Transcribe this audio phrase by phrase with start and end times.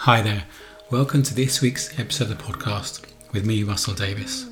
[0.00, 0.44] Hi there,
[0.90, 4.46] welcome to this week's episode of the podcast with me, Russell Davis.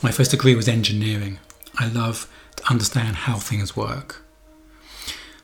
[0.00, 1.38] My first degree was engineering.
[1.76, 4.24] I love to understand how things work.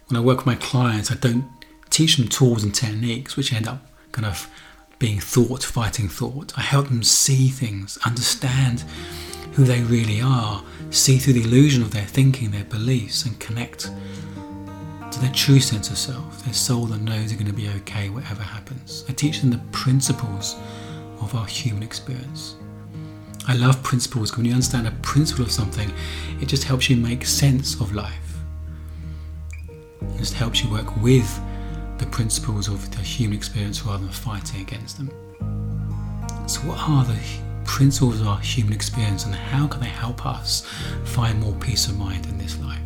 [0.07, 1.51] When I work with my clients, I don't
[1.91, 4.49] teach them tools and techniques which end up kind of
[4.99, 6.57] being thought fighting thought.
[6.57, 8.85] I help them see things, understand
[9.53, 13.91] who they really are, see through the illusion of their thinking, their beliefs, and connect
[15.11, 18.09] to their true sense of self, their soul that knows they're going to be okay
[18.11, 19.05] whatever happens.
[19.09, 20.57] I teach them the principles
[21.21, 22.57] of our human experience.
[23.47, 24.31] I love principles.
[24.31, 25.91] Because when you understand a principle of something,
[26.41, 28.37] it just helps you make sense of life.
[29.61, 31.41] It just helps you work with
[31.99, 35.11] the principles of the human experience rather than fighting against them.
[36.47, 37.19] So, what are the
[37.65, 40.67] principles of our human experience and how can they help us
[41.05, 42.81] find more peace of mind in this life?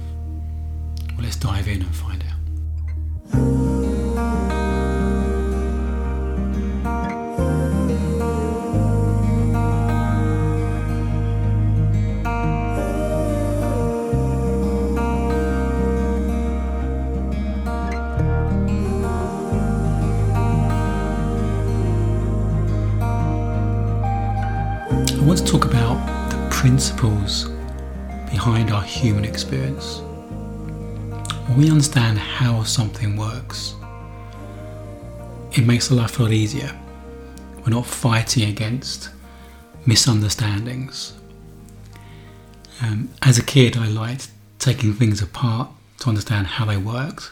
[1.24, 3.73] Let's dive in and find out.
[31.56, 33.74] We understand how something works,
[35.52, 36.76] it makes life a lot easier.
[37.58, 39.10] We're not fighting against
[39.86, 41.12] misunderstandings.
[42.82, 47.30] Um, as a kid, I liked taking things apart to understand how they worked,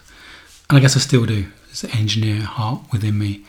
[0.68, 1.46] and I guess I still do.
[1.66, 3.44] There's an engineer heart within me.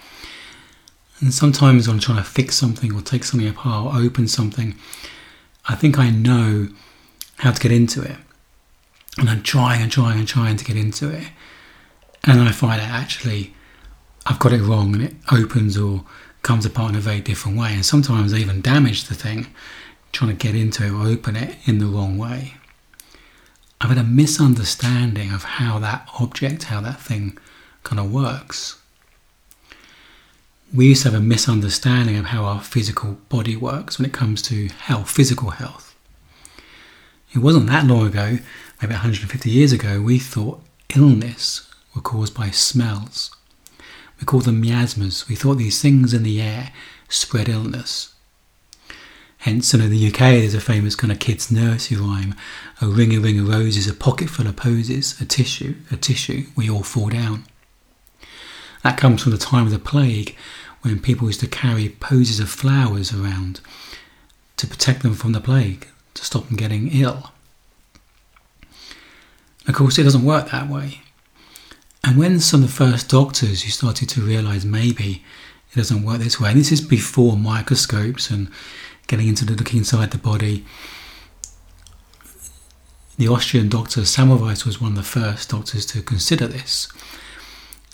[1.20, 4.76] And sometimes when I'm trying to fix something or take something apart or open something,
[5.70, 6.70] I think I know
[7.38, 8.18] how to get into it.
[9.18, 11.28] And I'm trying and trying and trying to get into it.
[12.24, 13.54] And then I find out actually
[14.26, 16.06] I've got it wrong and it opens or
[16.42, 17.74] comes apart in a very different way.
[17.74, 19.48] And sometimes I even damage the thing
[20.12, 22.56] trying to get into it or open it in the wrong way.
[23.82, 27.38] I've had a misunderstanding of how that object, how that thing
[27.84, 28.80] kind of works
[30.74, 34.42] we used to have a misunderstanding of how our physical body works when it comes
[34.42, 35.96] to health, physical health.
[37.34, 38.40] It wasn't that long ago,
[38.84, 40.62] maybe 150 years ago, we thought
[40.94, 43.34] illness were caused by smells.
[44.20, 45.30] We called them miasmas.
[45.30, 46.74] We thought these things in the air
[47.08, 48.14] spread illness.
[49.38, 52.36] Hence, in the UK, there's a famous kind of kids' nursery rhyme:
[52.82, 56.48] "A ring a ring of roses, a pocket full of posies, a tissue, a tissue,
[56.54, 57.46] we all fall down."
[58.84, 60.36] That comes from the time of the plague,
[60.82, 63.62] when people used to carry posies of flowers around
[64.58, 67.33] to protect them from the plague, to stop them getting ill.
[69.68, 71.02] Of course, it doesn't work that way.
[72.04, 75.24] And when some of the first doctors who started to realise maybe
[75.72, 78.50] it doesn't work this way, and this is before microscopes and
[79.08, 80.66] getting into the looking inside the body,
[83.18, 86.92] the Austrian doctor Semmelweis was one of the first doctors to consider this.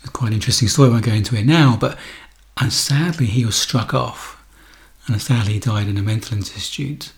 [0.01, 1.97] It's quite an interesting story, I won't go into it now, but
[2.57, 4.43] and sadly he was struck off,
[5.07, 7.11] and sadly he died in a mental institute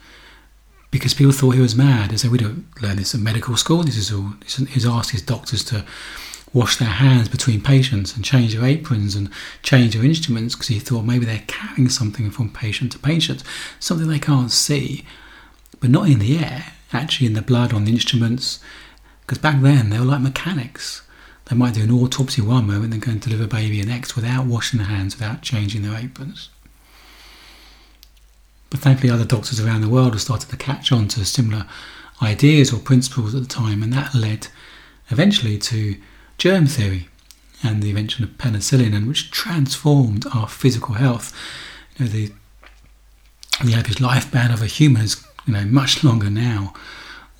[0.92, 2.12] because people thought he was mad.
[2.12, 3.84] They said, "We don't learn this at medical school.
[3.84, 5.86] This is all." He's asked his doctors to
[6.54, 9.30] wash their hands between patients and change their aprons and
[9.64, 13.42] change their instruments because he thought maybe they're carrying something from patient to patient,
[13.80, 15.06] something they can't see,
[15.80, 18.60] but not in the air, actually in the blood on the instruments.
[19.22, 21.04] Because back then they were like mechanics.
[21.46, 24.16] They might do an autopsy one moment, then go and deliver a baby the next
[24.16, 26.50] without washing their hands, without changing their aprons.
[28.72, 31.68] But thankfully, other doctors around the world have started to catch on to similar
[32.22, 34.48] ideas or principles at the time, and that led
[35.10, 35.98] eventually to
[36.38, 37.10] germ theory
[37.62, 41.38] and the invention of penicillin, and which transformed our physical health.
[41.98, 42.32] You know, the
[43.64, 46.74] the average lifespan of a human is you know much longer now.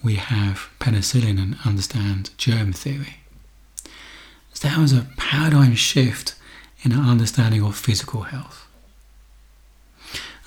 [0.04, 3.22] We have penicillin and understand germ theory.
[4.54, 6.36] So that was a paradigm shift
[6.84, 8.68] in our understanding of physical health.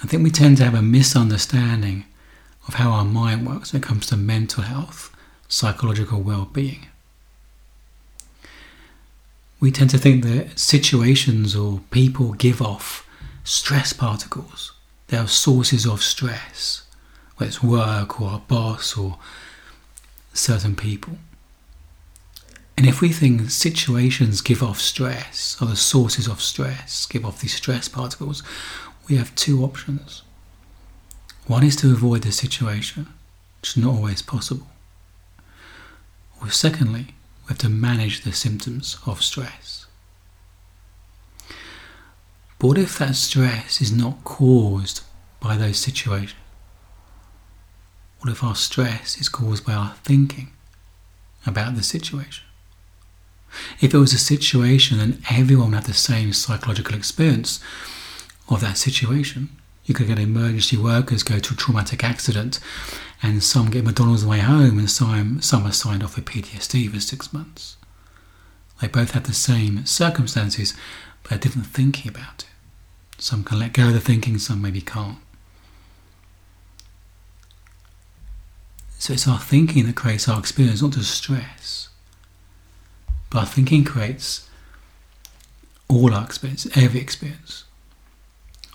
[0.04, 2.04] I think we tend to have a misunderstanding
[2.68, 5.10] of how our mind works when it comes to mental health,
[5.48, 6.88] psychological well being.
[9.60, 13.08] We tend to think that situations or people give off
[13.44, 14.72] stress particles.
[15.06, 16.82] They are sources of stress,
[17.38, 19.16] whether it's work or our boss or
[20.34, 21.16] certain people.
[22.76, 27.40] And if we think situations give off stress, or the sources of stress give off
[27.40, 28.42] these stress particles,
[29.08, 30.22] we have two options.
[31.46, 33.08] One is to avoid the situation,
[33.60, 34.66] which is not always possible.
[36.40, 37.14] Or secondly,
[37.44, 39.86] we have to manage the symptoms of stress.
[42.58, 45.02] But what if that stress is not caused
[45.40, 46.40] by those situations?
[48.20, 50.52] What if our stress is caused by our thinking
[51.44, 52.44] about the situation?
[53.80, 57.60] If it was a situation and everyone had the same psychological experience
[58.48, 59.48] of that situation,
[59.84, 62.58] you could get emergency workers go to a traumatic accident
[63.22, 66.24] and some get McDonald's on the way home and some, some are signed off with
[66.24, 67.76] PTSD for six months.
[68.80, 70.74] They both had the same circumstances
[71.22, 72.46] but different thinking about it.
[73.18, 75.18] Some can let go of the thinking, some maybe can't.
[78.98, 81.88] So it's our thinking that creates our experience, not just stress.
[83.30, 84.48] But our thinking creates
[85.88, 87.64] all our experience, every experience.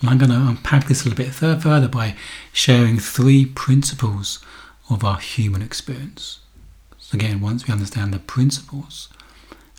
[0.01, 2.15] And I'm going to unpack this a little bit further by
[2.53, 4.39] sharing three principles
[4.89, 6.39] of our human experience.
[6.97, 9.09] So again, once we understand the principles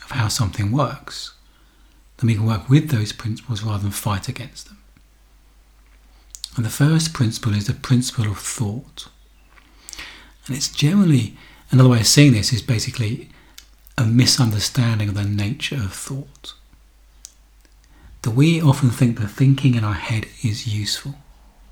[0.04, 1.34] of how something works,
[2.18, 4.78] then we can work with those principles rather than fight against them.
[6.56, 9.08] And the first principle is the principle of thought.
[10.46, 11.36] And it's generally,
[11.70, 13.30] another way of seeing this is basically
[13.96, 16.54] a misunderstanding of the nature of thought.
[18.22, 21.14] That we often think that thinking in our head is useful.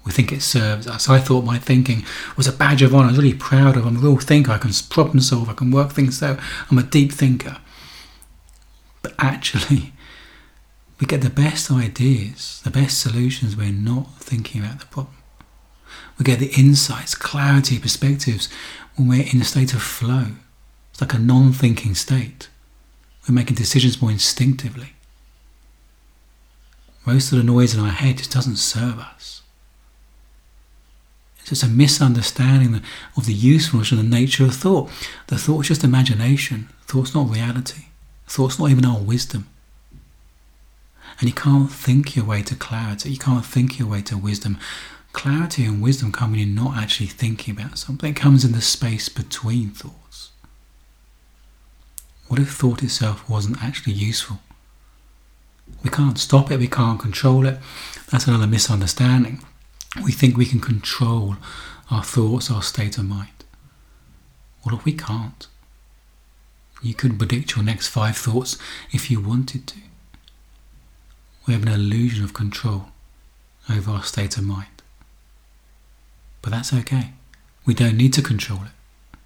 [0.05, 1.09] We think it serves us.
[1.09, 2.05] I thought my thinking
[2.37, 3.09] was a badge of honour.
[3.09, 3.85] I was really proud of.
[3.85, 4.53] I'm a real thinker.
[4.53, 5.51] I can problem solve.
[5.51, 6.39] I can work things out.
[6.71, 7.59] I'm a deep thinker.
[9.03, 9.93] But actually,
[11.01, 13.55] we get the best ideas, the best solutions.
[13.55, 15.15] When we're not thinking about the problem.
[16.19, 18.49] We get the insights, clarity, perspectives
[18.97, 20.29] when we're in a state of flow.
[20.91, 22.49] It's like a non thinking state.
[23.29, 24.95] We're making decisions more instinctively.
[27.09, 29.41] Most of the noise in our head just doesn't serve us.
[31.39, 32.83] It's just a misunderstanding
[33.17, 34.91] of the usefulness and the nature of thought.
[35.29, 36.69] The thought's just imagination.
[36.83, 37.87] Thought's not reality.
[38.27, 39.49] Thought's not even our wisdom.
[41.19, 43.13] And you can't think your way to clarity.
[43.13, 44.59] You can't think your way to wisdom
[45.15, 48.11] clarity and wisdom come when you're not actually thinking about something.
[48.11, 50.33] It comes in the space between thoughts.
[52.27, 54.41] What if thought itself wasn't actually useful?
[55.83, 57.59] We can't stop it, we can't control it.
[58.11, 59.43] That's another misunderstanding.
[60.03, 61.37] We think we can control
[61.91, 63.45] our thoughts, our state of mind.
[64.63, 65.47] What if we can't?
[66.83, 68.59] You couldn't predict your next five thoughts
[68.93, 69.79] if you wanted to.
[71.47, 72.89] We have an illusion of control
[73.71, 74.83] over our state of mind.
[76.43, 77.13] But that's okay.
[77.67, 79.19] We don't need to control it.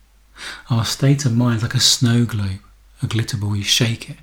[0.70, 2.60] Our state of mind is like a snow globe,
[3.02, 4.16] a glitter ball, you shake it.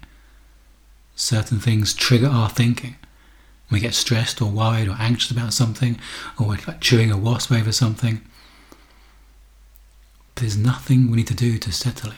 [1.19, 2.95] Certain things trigger our thinking.
[3.69, 5.99] We get stressed or worried or anxious about something,
[6.39, 8.21] or we're like chewing a wasp over something.
[10.33, 12.17] But there's nothing we need to do to settle it.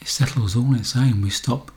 [0.00, 1.22] It settles all on its own.
[1.22, 1.70] We stop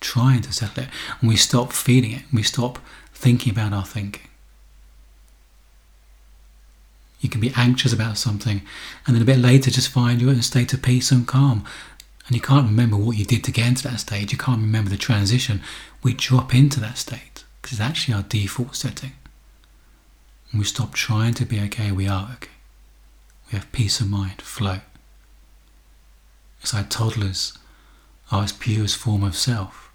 [0.00, 0.88] trying to settle it,
[1.20, 2.78] and we stop feeding it, and we stop
[3.12, 4.26] thinking about our thinking.
[7.20, 8.62] You can be anxious about something
[9.06, 11.64] and then a bit later just find you're in a state of peace and calm.
[12.28, 14.32] And you can't remember what you did to get into that state.
[14.32, 15.62] You can't remember the transition.
[16.02, 19.12] We drop into that state because it's actually our default setting.
[20.52, 22.50] And we stop trying to be okay, we are okay.
[23.50, 24.80] We have peace of mind, flow.
[26.60, 27.56] It's like toddlers
[28.30, 29.90] are its purest form of self.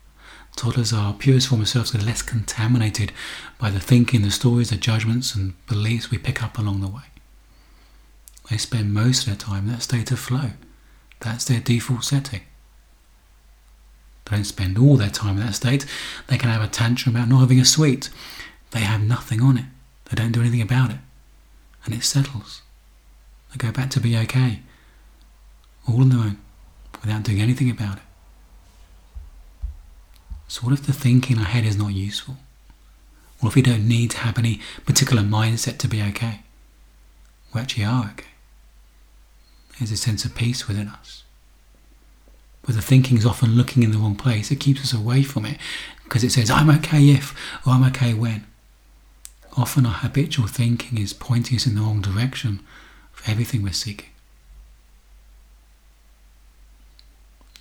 [0.56, 3.12] Toddlers are purest form of self, so less contaminated
[3.60, 7.04] by the thinking, the stories, the judgments, and beliefs we pick up along the way.
[8.50, 10.52] They spend most of their time in that state of flow.
[11.24, 12.42] That's their default setting.
[14.26, 15.86] They don't spend all their time in that state.
[16.28, 18.10] They can have a tantrum about not having a sweet.
[18.72, 19.66] They have nothing on it.
[20.06, 20.98] They don't do anything about it.
[21.86, 22.62] And it settles.
[23.52, 24.60] They go back to be okay.
[25.88, 26.38] All on their own,
[27.02, 28.04] without doing anything about it.
[30.48, 32.38] So what if the thinking in our head is not useful?
[33.40, 36.42] What if we don't need to have any particular mindset to be okay?
[37.54, 38.33] We actually are okay.
[39.80, 41.24] There's a sense of peace within us.
[42.64, 44.52] But the thinking is often looking in the wrong place.
[44.52, 45.58] It keeps us away from it
[46.04, 48.46] because it says, I'm okay if, or I'm okay when.
[49.58, 52.62] Often our habitual thinking is pointing us in the wrong direction
[53.12, 54.10] for everything we're seeking.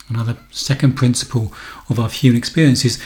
[0.09, 1.53] Another second principle
[1.89, 3.03] of our human experience is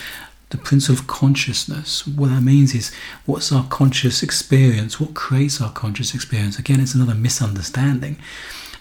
[0.50, 2.06] the principle of consciousness.
[2.06, 2.92] What that means is
[3.25, 5.00] what's our conscious experience?
[5.00, 6.58] What creates our conscious experience?
[6.58, 8.16] Again, it's another misunderstanding.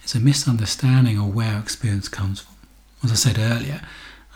[0.05, 2.53] It's a misunderstanding of where experience comes from.
[3.03, 3.81] As I said earlier,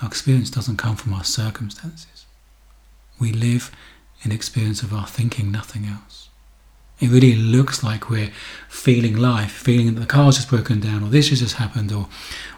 [0.02, 2.26] our experience doesn't come from our circumstances.
[3.20, 3.70] We live
[4.24, 6.30] in experience of our thinking, nothing else.
[7.00, 8.32] It really looks like we're
[8.68, 12.08] feeling life, feeling that the car's just broken down, or this has just happened, or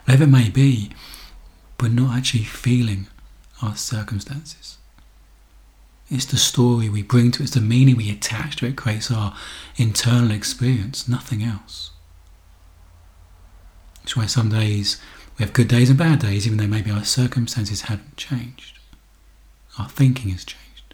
[0.06, 0.91] whatever it may be,
[1.77, 3.08] but not actually feeling
[3.62, 4.77] our circumstances.
[6.10, 9.12] It's the story we bring to it, it's the meaning we attach to it, creates
[9.12, 9.36] our
[9.75, 11.91] internal experience, nothing else.
[14.01, 15.00] That's why some days
[15.38, 18.79] we have good days and bad days, even though maybe our circumstances haven't changed.
[19.79, 20.93] Our thinking has changed.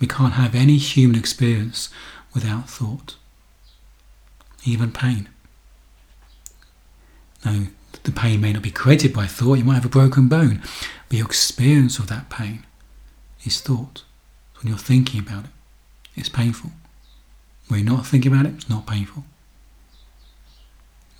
[0.00, 1.88] We can't have any human experience
[2.34, 3.16] without thought,
[4.64, 5.28] even pain.
[7.44, 7.66] Now,
[8.02, 10.62] the pain may not be created by thought, you might have a broken bone,
[11.08, 12.66] but your experience of that pain
[13.44, 14.02] is thought.
[14.60, 15.50] When you're thinking about it,
[16.14, 16.72] it's painful.
[17.68, 19.24] When you're not thinking about it, it's not painful.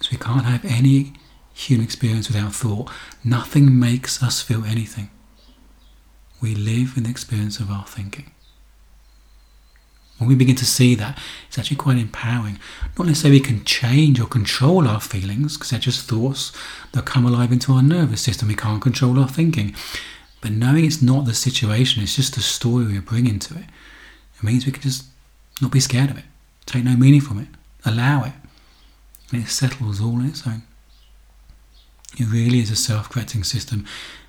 [0.01, 1.15] So we can't have any
[1.55, 2.91] human experience without thought.
[3.25, 5.11] Nothing makes us feel anything.
[6.41, 8.31] We live in the experience of our thinking.
[10.19, 12.59] When we begin to see that, it's actually quite empowering.
[12.99, 16.53] Not necessarily we can change or control our feelings, because they're just thoughts
[16.93, 18.49] that come alive into our nervous system.
[18.49, 19.75] We can't control our thinking.
[20.41, 23.65] But knowing it's not the situation, it's just the story we're bringing to it,
[24.37, 25.05] it means we can just
[25.61, 26.25] not be scared of it,
[26.67, 27.49] take no meaning from it,
[27.85, 28.33] allow it,
[29.33, 30.63] it settles all on its own.
[32.19, 33.85] It really is a self correcting system.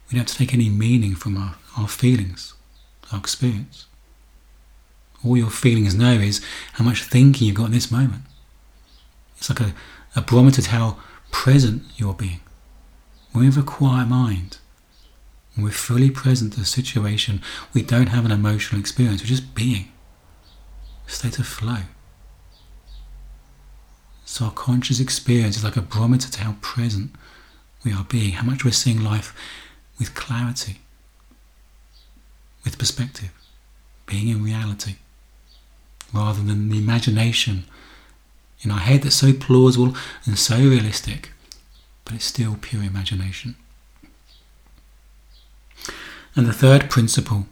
[0.08, 2.54] We don't have to take any meaning from our, our feelings,
[3.12, 3.86] our experience.
[5.26, 8.24] All your feelings know is how much thinking you've got in this moment.
[9.38, 9.74] It's like a,
[10.16, 10.98] a barometer to how
[11.32, 12.40] present you're being.
[13.32, 14.58] When we have a quiet mind,
[15.56, 17.42] when we're fully present to the situation,
[17.74, 19.92] we don't have an emotional experience, we're just being.
[21.08, 21.84] A state of flow.
[24.28, 27.12] So our conscious experience is like a barometer to how present
[27.86, 29.34] we are being, how much we're seeing life
[29.98, 30.82] with clarity,
[32.66, 33.32] with perspective,
[34.06, 34.96] being in reality,
[36.14, 37.64] rather than the imagination
[38.62, 41.32] in our head that's so plausible and so realistic,
[42.04, 43.56] but it's still pure imagination.
[46.36, 47.46] And the third principle,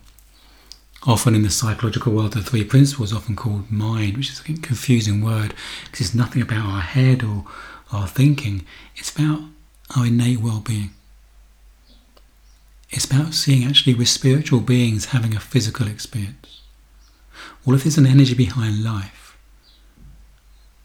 [1.06, 5.22] often in the psychological world, the three principles often called mind, which is a confusing
[5.22, 5.54] word
[5.86, 7.46] because it's nothing about our head or
[7.92, 8.66] our thinking.
[8.96, 9.42] It's about
[9.96, 10.92] our innate well-being.
[12.90, 16.62] It's about seeing actually we're spiritual beings having a physical experience.
[17.64, 19.38] What if there's an energy behind life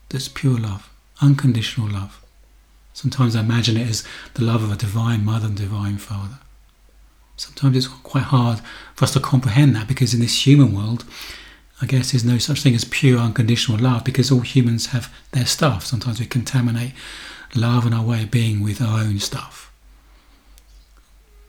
[0.08, 0.90] that's pure love,
[1.22, 2.20] unconditional love?
[2.92, 6.38] Sometimes I imagine it as the love of a divine mother and divine father
[7.40, 8.60] sometimes it's quite hard
[8.94, 11.04] for us to comprehend that because in this human world,
[11.80, 15.46] I guess there's no such thing as pure unconditional love because all humans have their
[15.46, 15.86] stuff.
[15.86, 16.92] Sometimes we contaminate
[17.54, 19.72] love and our way of being with our own stuff.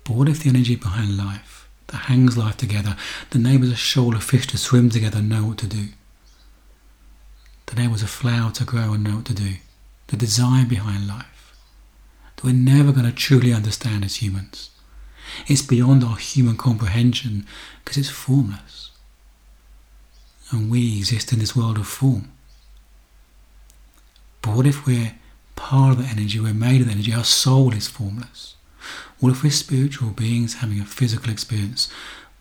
[0.05, 2.95] But what if the energy behind life that hangs life together,
[3.29, 5.89] that enables a shoal of fish to swim together know what to do?
[7.65, 9.55] That enables a flower to grow and know what to do?
[10.07, 11.53] The design behind life
[12.41, 14.70] that we're never going to truly understand as humans.
[15.47, 17.45] It's beyond our human comprehension
[17.79, 18.91] because it's formless.
[20.51, 22.31] And we exist in this world of form.
[24.41, 25.15] But what if we're
[25.55, 28.55] part of the energy, we're made of the energy, our soul is formless?
[29.19, 31.89] What if we're spiritual beings having a physical experience?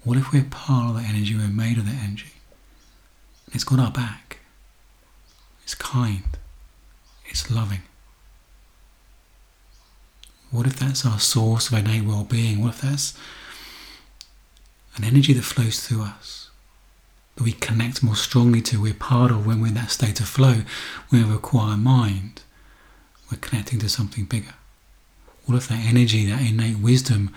[0.02, 2.32] What if we're part of the energy, we're made of the energy?
[3.52, 4.38] It's got our back.
[5.62, 6.38] It's kind.
[7.26, 7.82] It's loving.
[10.50, 12.60] What if that's our source of innate well being?
[12.62, 13.16] What if that's
[14.96, 16.50] an energy that flows through us,
[17.36, 20.28] that we connect more strongly to, we're part of when we're in that state of
[20.28, 20.62] flow,
[21.10, 22.42] we acquire mind,
[23.30, 24.54] we're connecting to something bigger.
[25.46, 27.34] What if that energy, that innate wisdom,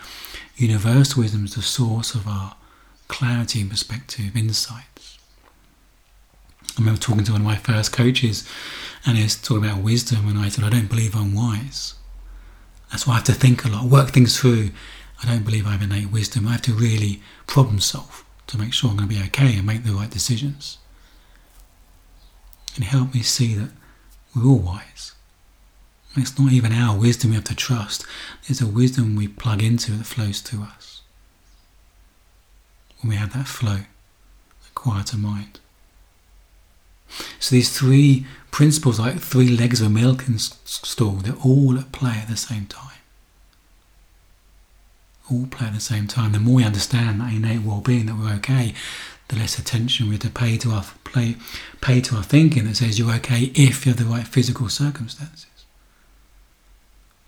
[0.56, 2.56] universal wisdom is the source of our
[3.08, 5.18] clarity and perspective, insights?
[6.76, 8.48] I remember talking to one of my first coaches
[9.06, 11.94] and he was talking about wisdom and I said, I don't believe I'm wise.
[12.94, 14.70] That's why I have to think a lot, work things through.
[15.20, 16.46] I don't believe I have innate wisdom.
[16.46, 19.66] I have to really problem solve to make sure I'm going to be okay and
[19.66, 20.78] make the right decisions.
[22.76, 23.70] And help me see that
[24.32, 25.10] we're all wise.
[26.14, 28.06] It's not even our wisdom we have to trust.
[28.46, 31.02] There's a wisdom we plug into that flows through us.
[33.00, 33.80] When we have that flow,
[34.68, 35.58] a quieter mind.
[37.40, 42.18] So these three principles, like three legs of a milking stool, they're all at play
[42.22, 43.00] at the same time.
[45.28, 46.30] All play at the same time.
[46.30, 48.72] The more we understand that innate well-being, that we're okay,
[49.26, 51.34] the less attention we have to pay to our play,
[51.80, 55.64] pay to our thinking that says you're okay if you have the right physical circumstances.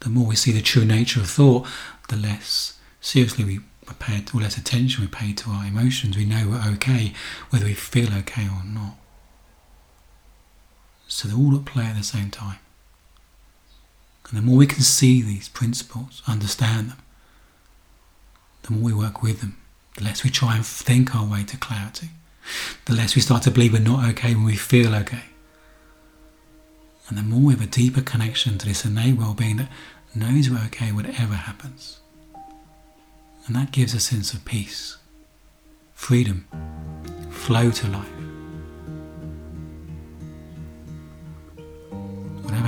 [0.00, 1.66] The more we see the true nature of thought,
[2.09, 3.61] the less seriously we
[3.99, 6.16] pay, or less attention we pay to our emotions.
[6.16, 7.14] We know we're okay,
[7.50, 8.95] whether we feel okay or not.
[11.09, 12.59] So they're all at play at the same time.
[14.29, 16.99] And the more we can see these principles, understand them,
[18.63, 19.57] the more we work with them,
[19.97, 22.11] the less we try and think our way to clarity,
[22.87, 25.25] the less we start to believe we're not okay when we feel okay.
[27.09, 29.71] And the more we have a deeper connection to this innate well being that
[30.15, 32.01] knows we're okay whatever happens.
[33.47, 34.97] And that gives a sense of peace,
[35.95, 36.49] freedom,
[37.31, 38.25] flow to life.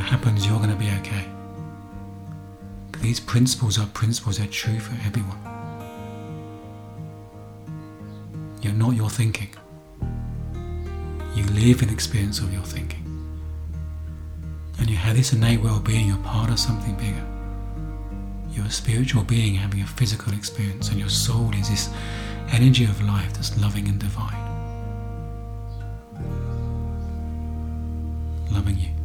[0.08, 1.24] Happens, you're going to be okay.
[3.02, 5.38] These principles are principles that are true for everyone.
[8.62, 9.50] You're not your thinking.
[11.34, 13.04] You live in experience of your thinking.
[14.78, 17.24] And you have this innate well-being, you're part of something bigger.
[18.50, 21.90] You're a spiritual being having a physical experience, and your soul is this
[22.50, 24.46] energy of life that's loving and divine.
[28.50, 28.98] Loving you.